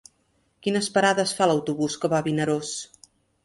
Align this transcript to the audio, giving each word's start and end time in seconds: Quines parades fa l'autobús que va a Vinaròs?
Quines 0.67 0.87
parades 0.95 1.35
fa 1.41 1.49
l'autobús 1.51 2.01
que 2.05 2.13
va 2.15 2.21
a 2.23 2.29
Vinaròs? 2.31 2.77